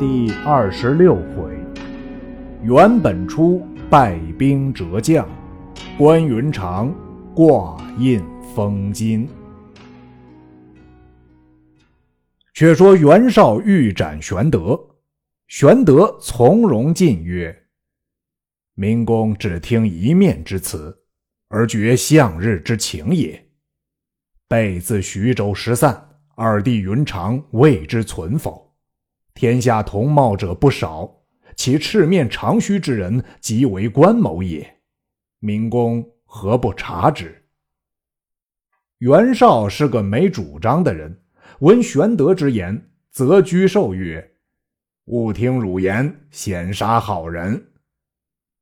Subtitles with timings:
[0.00, 1.58] 第二十六回，
[2.62, 5.28] 袁本初败兵折将，
[5.98, 6.94] 关云长
[7.34, 8.22] 挂印
[8.54, 9.28] 封金。
[12.54, 14.78] 却说袁绍欲斩玄德，
[15.48, 17.64] 玄德从容进曰
[18.74, 20.96] ：“明公只听一面之词，
[21.48, 23.48] 而觉向日之情也。
[24.46, 26.04] 备自徐州失散。”
[26.40, 28.67] 二弟云长未知存否？
[29.38, 31.08] 天下同茂者不少，
[31.54, 34.78] 其赤面长须之人，即为关某也。
[35.38, 37.44] 明公何不察之？
[38.98, 41.16] 袁绍是个没主张的人，
[41.60, 44.28] 闻玄德之言，则居受曰
[45.06, 47.64] ：“勿听汝言，先杀好人。”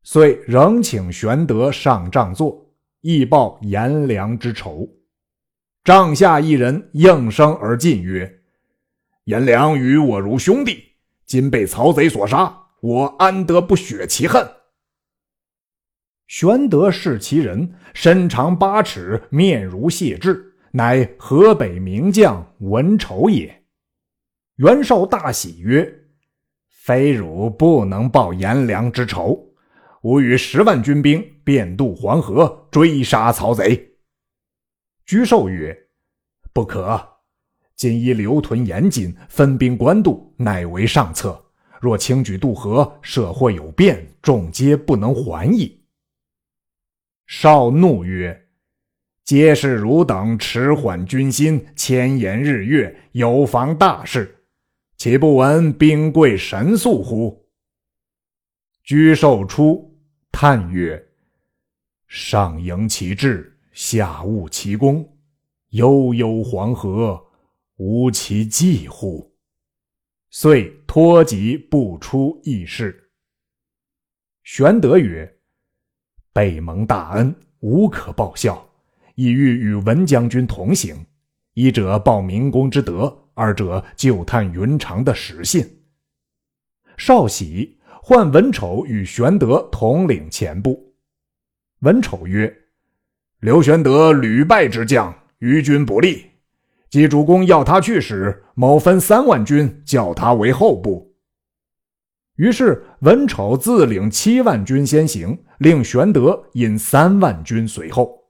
[0.04, 4.86] 遂仍请玄德上帐坐，以报颜良之仇。
[5.82, 8.30] 帐下一人应声而进曰
[9.26, 10.92] ：“颜良与我如兄弟，
[11.24, 14.48] 今被曹贼所杀，我安得不雪其恨？”
[16.28, 23.64] 玄德视其人，身长八尺，面如谢志，乃河北名将文丑也。
[24.56, 26.06] 袁绍大喜曰
[26.70, 29.44] ：“非汝不能报颜良之仇，
[30.02, 33.96] 吾与十万军兵便渡黄河，追杀曹贼。”
[35.04, 35.76] 沮授曰
[36.54, 37.15] ：“不可，
[37.76, 41.44] 今依留屯严谨，分兵官渡，乃为上策。
[41.78, 45.78] 若轻举渡河，社会有变，众皆不能还矣。”
[47.28, 48.48] 少怒曰
[49.24, 54.44] ：“皆是汝等迟缓军心，迁延日月，有妨大事，
[54.96, 57.46] 岂不闻兵贵神速乎？”
[58.82, 59.94] 居寿出，
[60.32, 61.04] 叹曰
[62.08, 65.06] ：“上迎其志，下务其功。”
[65.70, 67.22] 悠悠黄河，
[67.76, 69.34] 无其迹乎？
[70.30, 73.10] 遂托疾不出议事。
[74.44, 75.30] 玄德曰
[76.32, 78.66] ：“备蒙大恩，无可报效，
[79.14, 80.96] 意欲与文将军同行。
[81.52, 85.84] 一者报明公之德，二者就探云长的实信。”
[86.96, 90.94] 少喜，唤文丑与玄德统领前部。
[91.80, 92.54] 文丑曰
[93.40, 96.24] ：“刘玄德屡败之将。”于军不利，
[96.88, 101.14] 即主公要他去时，某分三万军，叫他为后部。
[102.36, 108.24] 于是文丑自领七万军先行，令玄德引三万军随后。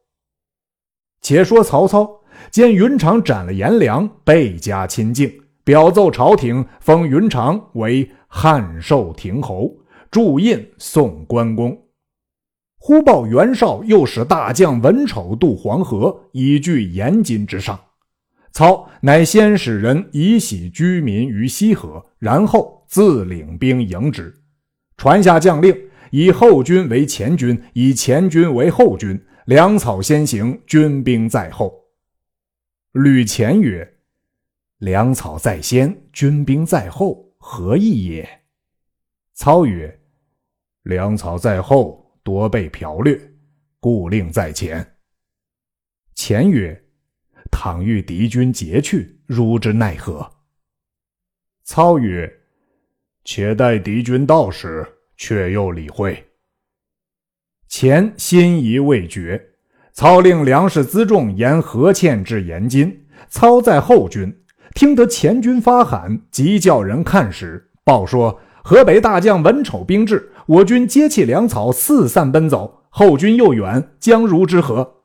[1.20, 5.32] 且说曹操见云长斩了颜良，倍加亲敬，
[5.64, 9.76] 表奏朝廷，封云长为汉寿亭侯，
[10.10, 11.76] 铸印送关公。
[12.78, 17.78] 忽报袁绍又使大将文丑渡黄河，以据延津之上。
[18.52, 24.34] 操乃先使人以喜居民于西河，然后自领兵迎之。
[24.96, 25.76] 传下将令，
[26.10, 29.20] 以后军为前军，以前军为后军。
[29.46, 31.72] 粮草先行，军兵在后。
[32.92, 33.96] 吕虔曰
[34.78, 38.28] ：“粮草在先，军兵在后，何意也？”
[39.34, 40.00] 操曰
[40.82, 43.16] ：“粮草在后。”多被剽掠，
[43.78, 44.84] 故令在前。
[46.16, 46.84] 前曰
[47.50, 50.30] ：“倘遇敌军劫去，如之奈何？”
[51.64, 52.32] 操曰
[53.24, 54.86] ：“且待敌军到时，
[55.16, 56.24] 却又理会。”
[57.68, 59.44] 前心疑未决，
[59.92, 63.06] 操令粮食辎重沿河堑至延津。
[63.28, 64.32] 操在后军，
[64.74, 70.30] 听得前军发喊，即叫人看时，报说河北大将文丑兵至。
[70.46, 74.95] 我军接弃粮草，四散奔走，后军又远，将如之何？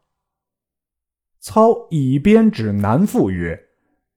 [1.42, 3.60] 操以鞭指南阜曰：“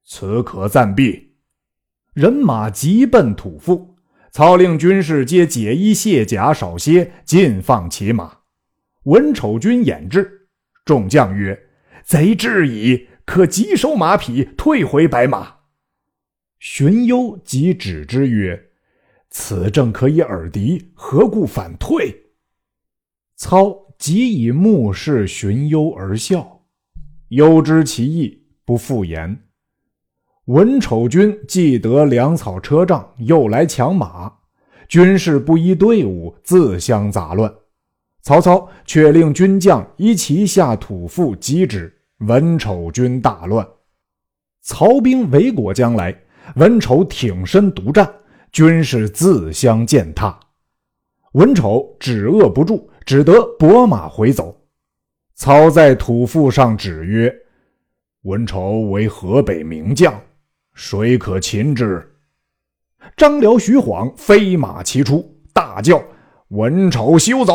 [0.05, 1.37] 此可暂避。”
[2.13, 3.97] 人马急奔土阜。
[4.31, 8.39] 操令军士皆解衣卸甲，少歇，尽放骑马。
[9.05, 10.49] 文丑军掩至，
[10.85, 11.59] 众将曰
[12.05, 15.55] ：“贼至矣，可急收马匹，退回白马。”
[16.61, 18.71] 荀攸即止之曰。
[19.31, 22.15] 此正可以耳敌，何故反退？
[23.37, 26.54] 操即以目视荀攸而笑，
[27.29, 29.39] 忧知其意，不复言。
[30.47, 34.33] 文丑军既得粮草车仗，又来抢马，
[34.89, 37.53] 军士不依队伍，自相杂乱。
[38.23, 43.67] 曹操却令军将依旗下土阜击之，文丑军大乱。
[44.63, 46.15] 曹兵围裹将来，
[46.57, 48.11] 文丑挺身独战。
[48.53, 50.39] 军士自相践踏，
[51.33, 54.57] 文丑止遏不住，只得拨马回走。
[55.35, 57.35] 操在土阜上指曰
[58.23, 60.21] ：“文丑为河北名将，
[60.75, 62.09] 谁可擒之？”
[63.17, 66.03] 张辽、徐晃飞马齐出，大叫
[66.49, 67.55] ：“文丑休走！”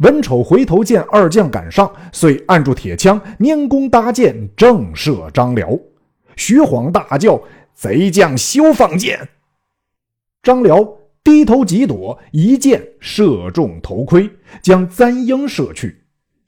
[0.00, 5.78] 文丑回头见二将赶上，遂按住铁枪，拈弓搭箭，正射张辽。
[6.36, 7.40] 徐晃大叫
[7.74, 9.28] ：“贼将休放箭！”
[10.42, 10.86] 张辽
[11.22, 14.30] 低头急躲，一箭射中头盔，
[14.62, 16.05] 将簪缨射去。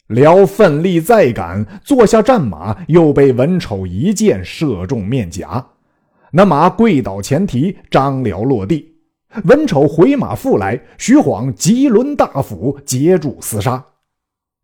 [0.08, 5.64] 辽奋力再赶，坐下战马，又被文丑一箭射中面颊。
[6.32, 8.94] 那马跪倒前蹄，张辽落地。
[9.44, 13.84] 文丑回马复来，徐晃急抡大斧截住厮杀。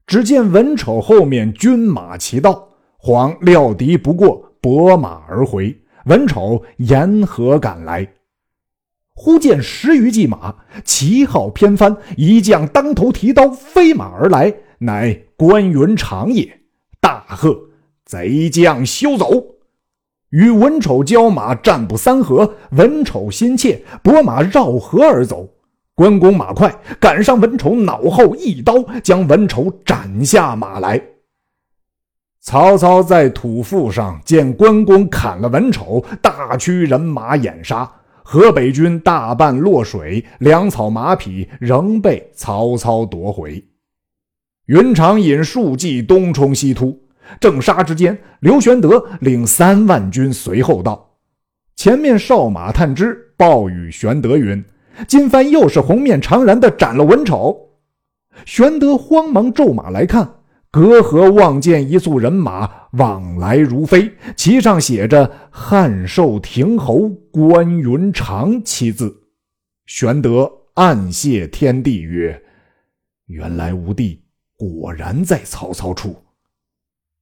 [0.06, 5.78] 只见文丑后面军马齐到，晃料敌不过，拨马而回。
[6.06, 8.06] 文丑沿河赶来，
[9.14, 10.54] 忽见十余骑马，
[10.84, 14.54] 旗号偏翻，一将当头提刀飞马而来。
[14.78, 16.60] 乃关云长也，
[17.00, 17.56] 大喝
[18.04, 19.30] ：“贼将休走！”
[20.30, 22.54] 与文丑交马，战不三合。
[22.72, 25.48] 文丑心切，拨马绕河而走。
[25.94, 31.00] 关公马快，赶上文丑脑后一刀，将文丑斩下马来。
[32.40, 37.90] 曹操在土阜上见关公砍了文丑，大驱人马掩杀。
[38.24, 43.62] 河北军大半落水，粮草马匹仍被曹操夺回。
[44.66, 46.98] 云长引数骑东冲西突，
[47.38, 51.16] 正杀之间，刘玄德领三万军随后到。
[51.76, 54.64] 前面哨马探知，报与玄德云
[55.06, 57.54] ：“今番又是红面长髯的斩了文丑。”
[58.46, 60.36] 玄德慌忙骤马来看，
[60.70, 69.14] 隔河望见一簇人马往来如飞，旗上写着“汉寿亭侯关云长”七字。
[69.84, 72.42] 玄德暗谢天地曰
[73.28, 74.20] ：“原来吾弟。”
[74.56, 76.16] 果然在曹操处，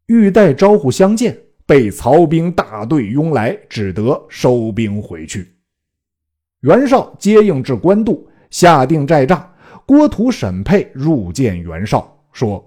[0.07, 5.55] 欲待招呼相见，被曹兵大队拥来，只得收兵回去。
[6.61, 9.45] 袁绍接应至官渡，下定寨栅。
[9.85, 12.65] 郭图、沈沛入见袁绍，说：“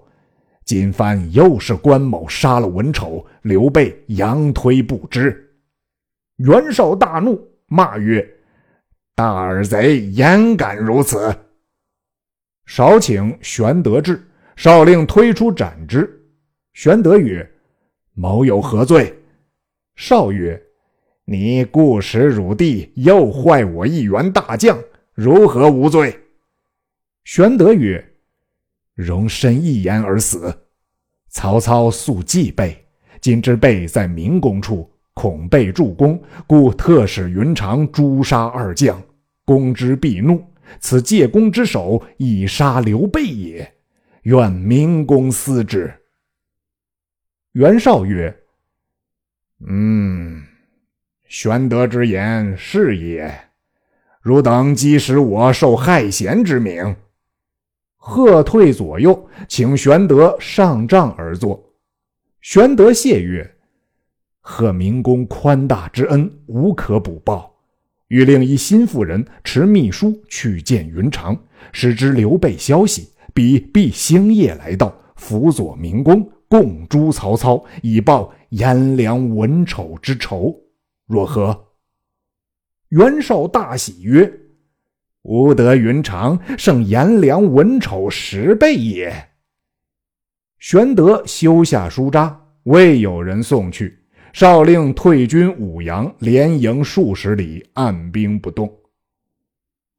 [0.66, 5.42] 今番又是关某杀了文丑，刘备佯推不知。”
[6.36, 8.28] 袁绍大怒，骂曰
[9.14, 11.34] ：“大耳贼，焉敢如此！”
[12.66, 14.25] 少请玄德至。
[14.56, 16.10] 少令推出斩之。
[16.72, 17.48] 玄德曰
[18.14, 19.14] ：“某有何罪？”
[19.96, 20.60] 少曰
[21.24, 24.78] ：“你故使汝弟，又坏我一员大将，
[25.14, 26.18] 如何无罪？”
[27.24, 28.02] 玄德曰
[28.94, 30.54] ：“容身一言而死。
[31.28, 32.82] 曹操素忌备，
[33.20, 39.02] 今知备在明公处，恐被助攻，故特使云长诛杀二将。
[39.44, 40.42] 公之必怒，
[40.80, 43.70] 此借公之手，以杀刘备也。”
[44.26, 45.94] 愿明公思之。
[47.52, 48.36] 袁绍曰
[49.64, 50.42] ：“嗯，
[51.28, 53.32] 玄德之言是也。
[54.20, 56.96] 汝等即使我受害贤之名。”
[57.94, 61.64] 喝退左右，请玄德上帐而坐。
[62.40, 63.48] 玄德谢曰
[64.42, 67.54] ：“贺明公宽大之恩，无可补报。
[68.08, 71.40] 欲令一心腹人持密书去见云长，
[71.70, 80.58] 使之刘备消息。”彼必星夜来到，辅佐明公，共诛曹操，以报颜良、文丑之仇，
[81.06, 81.66] 若何？
[82.88, 84.32] 袁绍大喜曰
[85.24, 89.12] ：“吾得云长，胜颜良、文丑十倍也。”
[90.58, 93.98] 玄德修下书札，未有人送去。
[94.32, 98.74] 少令退军五阳，连营数十里，按兵不动。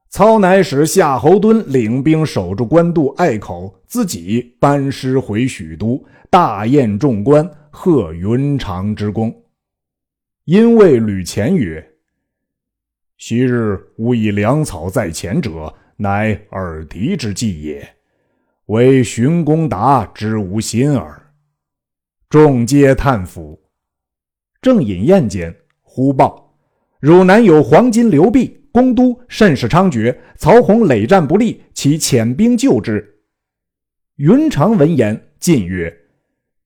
[0.09, 9.43] 操乃使夏侯惇领兵守住官渡隘口，自己班师回许都，大宴众官，贺云长之功。
[10.45, 11.85] 因谓吕虔曰
[13.19, 17.95] ：“昔日吾以粮草在前者，乃耳敌之计也。
[18.67, 21.21] 唯荀公达之无心耳。”
[22.29, 23.59] 众皆叹服。
[24.61, 26.57] 正饮宴间，忽报：
[27.01, 28.66] 汝南有黄金刘币。
[28.77, 33.23] 公都甚是猖獗，曹洪累战不利，其遣兵救之。
[34.17, 35.91] 云长闻言，进曰：“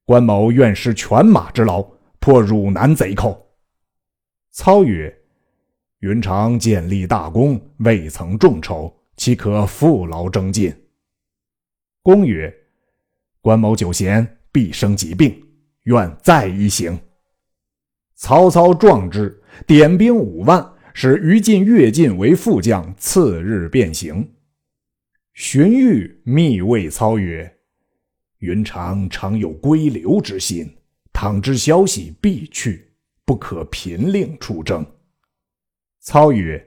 [0.04, 1.82] 关某愿施犬马之劳，
[2.20, 3.56] 破汝南贼寇。”
[4.52, 5.18] 操曰
[6.04, 10.76] ：“云长建立大功，未曾众筹，岂可负劳征进？”
[12.04, 12.54] 公曰
[13.40, 15.42] ：“关某久闲，必生疾病，
[15.84, 17.00] 愿再一行。”
[18.16, 20.71] 曹操壮之，点兵五万。
[20.94, 24.30] 使于禁、乐进为副将，次日便行。
[25.34, 27.58] 荀彧密谓操曰
[28.40, 30.70] ：“云长常有归刘之心，
[31.14, 32.92] 倘知消息，必去，
[33.26, 34.86] 不可频令出征。”
[36.02, 36.64] 操曰：“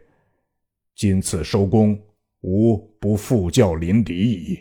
[0.97, 2.01] 今次收功，
[2.41, 4.59] 吾不复教临敌矣。”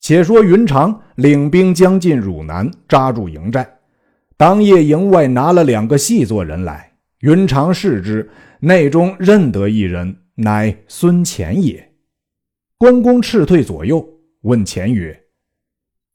[0.00, 3.78] 且说云长领兵将进汝南，扎住营寨。
[4.36, 6.93] 当夜营外拿了两个细作人来，
[7.24, 8.28] 云长视之，
[8.60, 11.90] 内中认得一人，乃孙乾也。
[12.76, 14.06] 关公斥退左右，
[14.42, 15.18] 问乾曰：“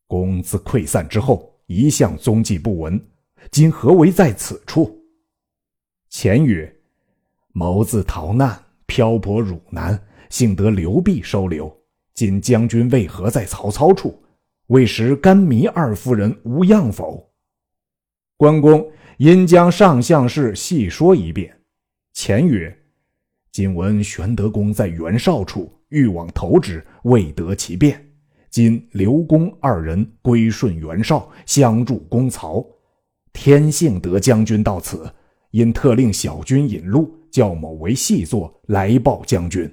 [0.05, 3.03] 公自溃散之后，一向踪迹不闻，
[3.49, 5.03] 今何为在此处？”
[6.13, 6.71] 乾曰
[7.53, 9.99] ：“谋自逃难，漂泊汝南，
[10.29, 11.75] 幸得刘辟收留。
[12.13, 14.15] 今将军为何在曹操处？
[14.67, 17.27] 为时甘糜二夫人无恙否？”
[18.39, 21.53] 关公因将上相事细说一遍。
[22.13, 22.73] 前曰
[23.51, 28.01] ：“今闻玄德公在袁绍处。”欲往投之，未得其便。
[28.49, 32.65] 今刘公二人归顺袁绍，相助攻曹。
[33.33, 35.11] 天幸得将军到此，
[35.51, 39.69] 因特令小军引路，叫某为细作来报将军。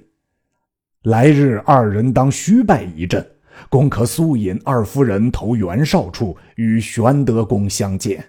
[1.03, 3.25] 来日二人当虚败一阵，
[3.69, 8.21] 公可速引二夫人投袁绍处，与玄德公相见。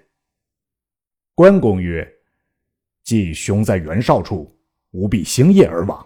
[1.39, 2.05] 关公曰
[3.05, 4.59] ：“既兄在袁绍处，
[4.91, 6.05] 吾必星夜而往。”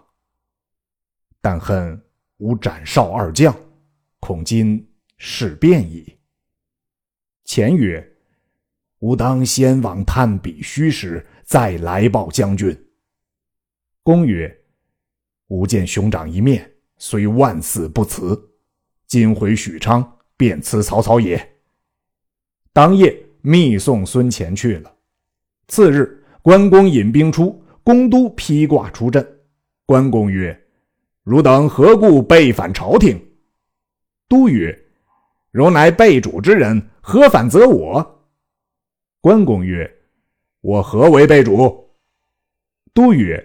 [1.41, 1.99] 但恨
[2.37, 3.59] 吾斩绍二将，
[4.21, 4.87] 恐今
[5.17, 6.19] 事变矣。
[7.47, 8.07] 前曰
[9.01, 12.79] ：“吾当先往探彼虚实，再来报将军。”
[14.05, 14.55] 公曰
[15.49, 18.39] ：“吾见兄长一面，虽万死不辞。
[19.07, 21.57] 今回许昌，便辞曹操也。”
[22.75, 24.95] 当夜密送孙乾去了。
[25.73, 29.27] 次日，关公引兵出，公都披挂出阵。
[29.87, 30.55] 关公曰：
[31.25, 33.19] 汝等何故背反朝廷？
[34.29, 34.79] 都曰
[35.51, 38.21] ：“汝乃背主之人，何反责我？”
[39.23, 39.91] 关公曰
[40.61, 41.89] ：“我何为背主？”
[42.93, 43.43] 都曰：“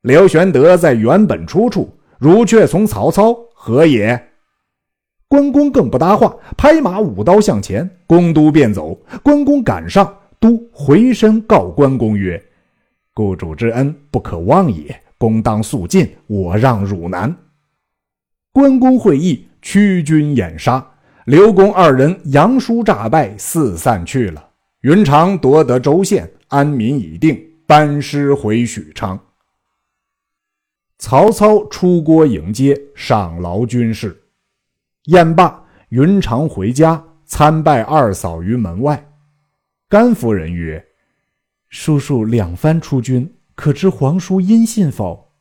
[0.00, 4.30] 刘玄德在原本出处，汝却从曹操，何也？”
[5.28, 8.94] 关公更不搭话，拍马舞刀向前，公都便走。
[9.22, 12.42] 关公赶上，都回身告关公曰
[13.14, 17.36] ：“故主之恩，不可忘也。”公当速进，我让汝南。
[18.52, 20.94] 关公会意，驱军掩杀。
[21.26, 24.48] 刘公二人杨叔诈败，四散去了。
[24.80, 29.20] 云长夺得州县，安民已定，班师回许昌。
[30.96, 34.18] 曹操出郭迎接，赏劳军士。
[35.04, 39.09] 宴罢，云长回家，参拜二嫂于门外。
[39.90, 40.86] 甘夫人曰
[41.68, 45.32] ：“叔叔两番出军。”可知皇叔音信否？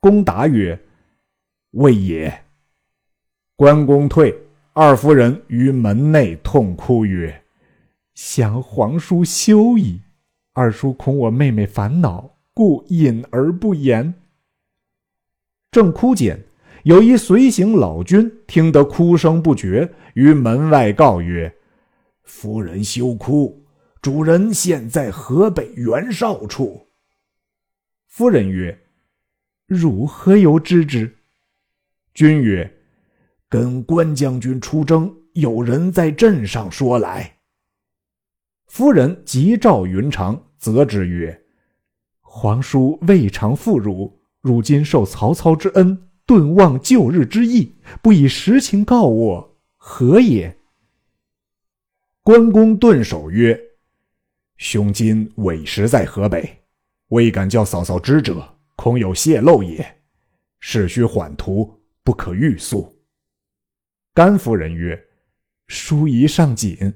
[0.00, 0.80] 公答曰
[1.72, 2.44] ：“未也。”
[3.56, 4.34] 关公退，
[4.72, 7.42] 二夫人于门内痛哭曰
[8.16, 10.00] ：“想皇叔休矣。
[10.54, 14.14] 二叔恐我妹妹烦恼，故隐而不言。”
[15.70, 16.42] 正哭间，
[16.84, 21.54] 有一随行老君听得哭声不绝，于门外告曰
[22.32, 23.66] ：“夫人休哭，
[24.00, 26.86] 主人现在河北袁绍处。”
[28.06, 28.80] 夫人曰
[29.66, 31.18] ：“汝何由知之？”
[32.14, 32.72] 君曰
[33.50, 37.38] ：“跟关将军出征，有人在镇上说来。”
[38.68, 41.42] 夫人急召云长，责之曰
[42.22, 50.56] ：“皇叔未尝负汝，如今受曹操之恩，顿忘旧日之义，不以实情告我，何也？”
[52.30, 53.60] 关公顿首曰
[54.56, 56.48] ：“兄今委实在河北。”
[57.10, 58.40] 未敢叫嫂嫂知者，
[58.76, 59.84] 恐有泄露也。
[60.60, 62.94] 事须缓图，不可欲速。
[64.14, 64.96] 甘夫人曰
[65.66, 66.94] ：“书仪尚紧。”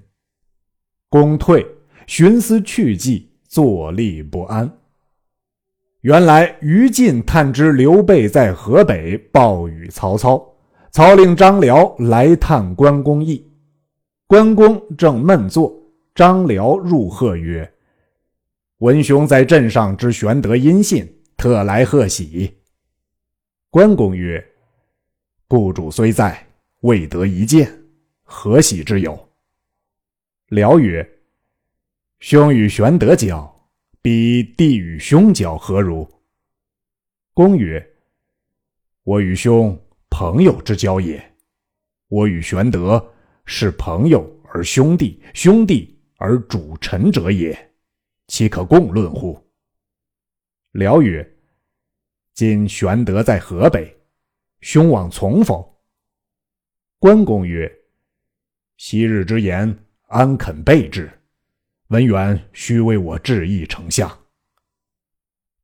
[1.10, 1.66] 公退，
[2.06, 4.72] 寻思去计，坐立不安。
[6.02, 10.54] 原来于禁探知刘备在河北，报与曹操。
[10.92, 13.50] 操令张辽来探关公意。
[14.26, 15.70] 关公正闷坐，
[16.14, 17.70] 张辽入贺曰。
[18.78, 22.56] 文兄在镇上知玄德音信，特来贺喜。
[23.68, 24.42] 关公曰
[25.46, 26.46] ：“故主虽在，
[26.80, 27.70] 未得一见，
[28.22, 29.28] 何喜之有？”
[30.48, 31.06] 辽曰
[32.20, 33.68] ：“兄与玄德交，
[34.00, 36.08] 比弟与兄交何如？”
[37.34, 37.86] 公曰
[39.04, 39.78] ：“我与兄
[40.08, 41.22] 朋友之交也。
[42.08, 43.12] 我与玄德
[43.44, 47.56] 是朋友而兄弟，兄弟而主臣者也。”
[48.28, 49.38] 岂可共论乎？
[50.72, 51.36] 辽曰
[52.32, 53.94] ：“今玄德在河北，
[54.60, 55.78] 兄往从否？”
[56.98, 57.70] 关公曰
[58.78, 61.10] ：“昔日之言，安肯背之？
[61.88, 64.10] 文远须为我致意丞相。”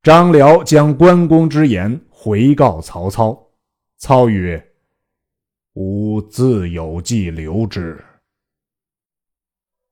[0.03, 3.51] 张辽将关公之言回告曹操。
[3.97, 4.63] 操曰
[5.75, 8.03] ：“吾自有计留之。”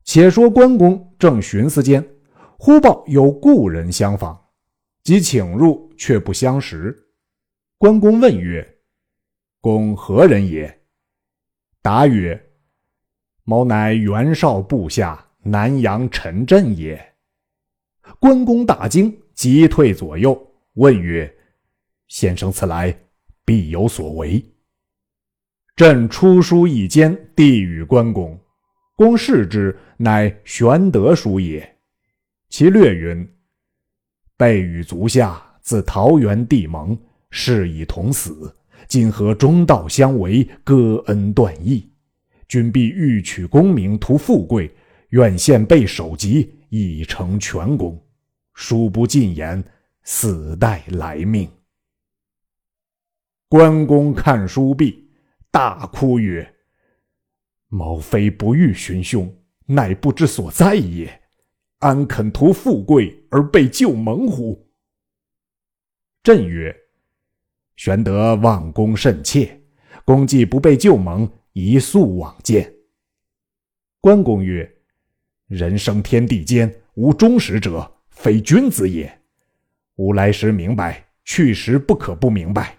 [0.04, 2.06] 且说关公正寻思间，
[2.58, 4.38] 忽报有故人相访，
[5.02, 7.08] 即请入，却不相识。
[7.76, 8.78] 关公问曰
[9.60, 10.82] ：“公何人也？”
[11.82, 12.50] 答曰
[13.44, 17.14] ：“某乃袁绍部下南阳陈震也。”
[18.18, 21.32] 关公大惊，急退左右，问曰
[22.08, 22.98] ：“先生此来，
[23.44, 24.42] 必有所为。”
[25.78, 28.36] 朕出书一笺，递与关公。
[28.96, 31.76] 公视之，乃玄德书也。
[32.48, 33.24] 其略云
[34.36, 36.98] ：“备与足下自桃园地盟。”
[37.30, 38.52] 誓以同死，
[38.88, 41.88] 今和中道相违，割恩断义。
[42.48, 44.68] 君必欲取功名，图富贵，
[45.10, 47.96] 愿献备首级，以成全功。
[48.52, 49.62] 殊不尽言，
[50.02, 51.48] 死待来命。
[53.48, 55.07] 关公看书毕，
[55.50, 56.54] 大哭曰
[57.68, 59.34] ：“某非不欲寻兄，
[59.66, 61.22] 乃不知所在也。
[61.78, 64.70] 安肯图富贵而被救盟乎？”
[66.22, 66.74] 朕曰。
[67.76, 69.62] 玄德望公甚切，
[70.04, 72.74] 公既不被救盟，宜速往见。
[74.00, 74.68] 关公曰
[75.46, 79.20] ：“人生天地间，无忠实者，非君子也。
[79.94, 82.76] 吾来时明白，去时不可不明白。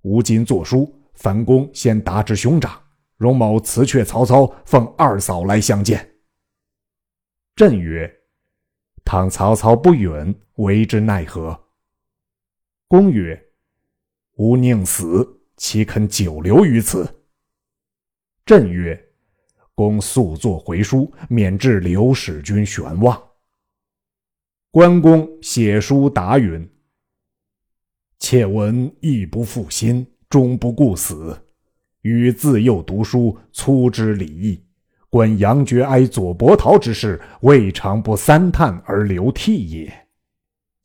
[0.00, 2.82] 吾今作书，樊公先达之兄长，
[3.16, 6.16] 荣某辞却曹操，奉二嫂来相见。”
[7.56, 8.12] 朕曰
[9.04, 11.64] ：“倘曹操不允，为之奈何？”
[12.88, 13.40] 公曰：
[14.36, 17.22] 吾宁死，岂肯久留于此？
[18.44, 19.12] 朕曰
[19.74, 23.30] ：“公速作回书，免致刘使君悬望。”
[24.70, 26.68] 关公写书答云
[28.18, 31.38] ：“妾闻义不负心，终不顾死。
[32.02, 34.62] 与自幼读书，粗知礼义。
[35.08, 39.92] 观杨觉哀左伯桃之事，未尝不三叹而流涕也。”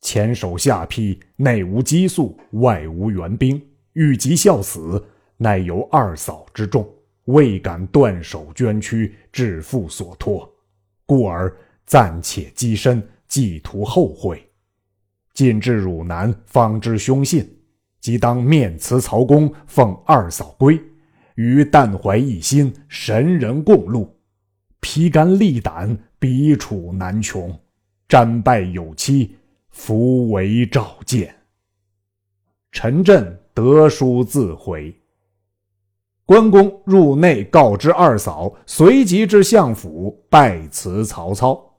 [0.00, 3.60] 前手下邳，内无激素，外无援兵，
[3.92, 5.04] 欲急效死，
[5.36, 6.88] 乃由二嫂之众，
[7.26, 10.50] 未敢断手捐躯，致父所托，
[11.04, 14.42] 故而暂且积身，寄图后会。
[15.34, 17.46] 进至汝南，方知凶信，
[18.00, 20.80] 即当面辞曹公，奉二嫂归，
[21.34, 24.08] 与但怀一心，神人共戮，
[24.80, 27.56] 披肝沥胆，彼楚难穷，
[28.08, 29.36] 战败有期。
[29.70, 31.32] 夫为召见。
[32.72, 34.92] 陈震得书自回。
[36.26, 41.76] 关公入内告知二嫂，随即至相府拜辞曹操。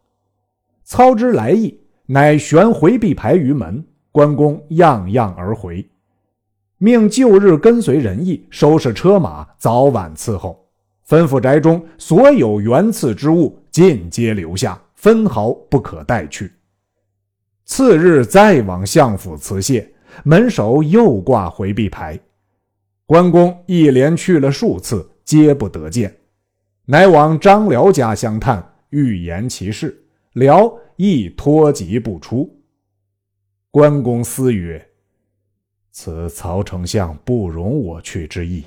[0.84, 3.86] 操之来意，乃悬回避牌于门。
[4.12, 5.86] 关公样样而回，
[6.84, 10.67] 命旧日跟随仁义收拾车马，早晚伺候。
[11.08, 16.52] 吩咐宅中所有原赐之物尽皆留下，分毫不可带去。
[17.65, 22.20] 次日再往相府辞谢，门首又挂回避牌。
[23.06, 26.12] 关公一连去了数次，皆不得见，
[26.86, 30.04] 乃往张辽家相探，欲言其事。
[30.34, 32.60] 辽亦托疾不出。
[33.70, 34.84] 关公思曰
[35.91, 38.63] ：“此曹丞相不容我去之意，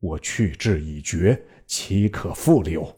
[0.00, 2.96] 我去志已决，岂可复留？”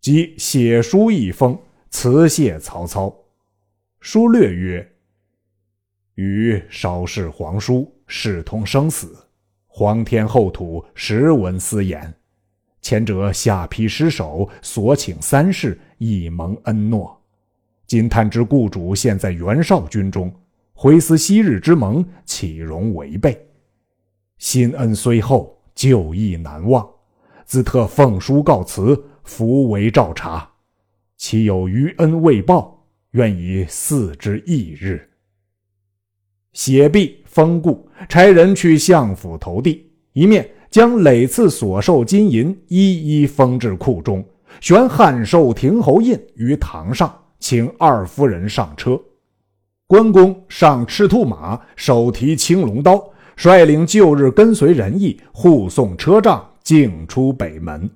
[0.00, 1.56] 即写书一封，
[1.88, 3.16] 辞谢曹操。
[4.00, 4.92] 书略曰
[6.16, 9.16] ：“余稍视皇叔，视通生死，
[9.68, 12.12] 皇天厚土，实闻私言。
[12.80, 17.16] 前者下邳失守，所请三世，以蒙恩诺。
[17.86, 20.34] 今探知故主现在袁绍军中，
[20.74, 23.38] 回思昔日之盟，岂容违背？
[24.38, 26.88] 新恩虽厚，旧义难忘。
[27.44, 30.50] 自特奉书告辞，伏为照察。
[31.16, 35.10] 岂有余恩未报？”愿以嗣之翌日。
[36.54, 44.24] 写毕封固，差人去相府投递，一面将累次所受金银一一封至库中，
[44.62, 48.98] 悬汉寿亭侯印于堂上，请二夫人上车。
[49.92, 52.98] 关公上赤兔马，手提青龙刀，
[53.36, 57.90] 率领旧日跟随仁义护送车仗，径出北门。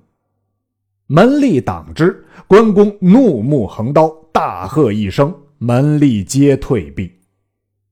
[1.07, 4.15] 门吏挡之，关公怒目横刀。
[4.31, 7.11] 大喝一声，门吏皆退避。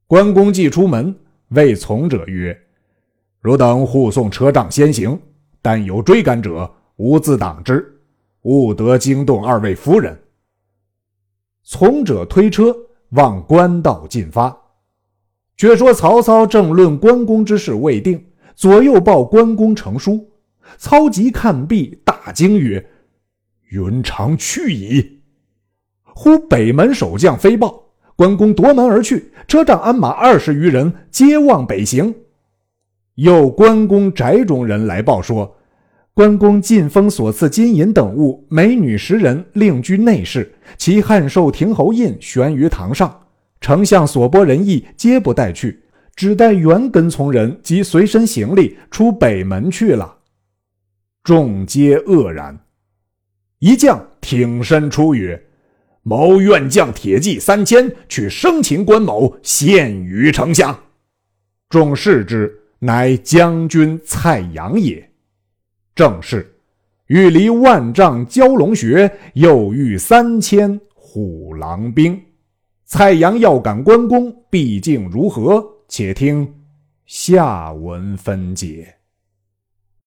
[0.06, 1.16] 关公既出门，
[1.48, 2.56] 谓从者曰
[3.42, 5.20] ：“汝等护送车仗先行，
[5.64, 7.84] 但有追赶者，吾自挡之，
[8.44, 10.16] 勿得惊动二位夫人。”
[11.68, 12.72] 从者推车，
[13.12, 14.56] 往官道进发。
[15.58, 20.30] 却说曹操正论关公之事未定，左右报关公成书。
[20.78, 22.86] 操急看毕，大惊曰
[23.72, 25.22] ：“云长去矣！”
[26.04, 27.84] 忽北门守将飞报，
[28.16, 32.14] 关公夺门而去，车仗鞍马二十余人，皆望北行。
[33.16, 35.56] 又关公宅中人来报说，
[36.16, 43.24] 关公进封所赐金银等物，美女十人，另居内室，其汉寿亭侯印悬于堂上。
[43.60, 45.78] 丞相所拨人意皆不带去，
[46.16, 50.20] 只带原跟从人及随身行李出北门去了。
[51.22, 52.58] 众皆愕然。
[53.60, 55.44] 一将挺身出曰
[56.02, 60.80] ：“某愿将铁骑三千，去生擒关某，献于丞相。”
[61.68, 65.12] 众视之，乃将军蔡阳也。
[65.96, 66.54] 正是
[67.08, 72.22] ：“欲离万丈蛟龙穴，又遇三千虎狼兵。”
[72.84, 75.66] 蔡阳要赶关公，毕竟如何？
[75.88, 76.54] 且听
[77.06, 78.94] 下文分解。